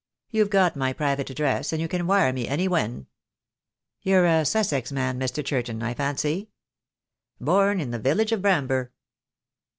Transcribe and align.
You've 0.31 0.49
got 0.49 0.75
my 0.75 0.93
private 0.93 1.29
address, 1.29 1.71
and 1.71 1.79
you 1.79 1.87
can 1.87 2.07
wire 2.07 2.33
me 2.33 2.47
any 2.47 2.67
when." 2.67 3.05
"You're 4.01 4.25
a 4.25 4.45
Sussex 4.45 4.91
man, 4.91 5.19
Mr. 5.19 5.45
Churton, 5.45 5.83
I 5.83 5.93
fancy?" 5.93 6.49
"Born 7.39 7.79
in 7.79 7.91
the 7.91 7.99
village 7.99 8.31
of 8.31 8.41
Bramber." 8.41 8.93